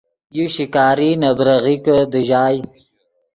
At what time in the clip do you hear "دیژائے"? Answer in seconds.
2.11-2.59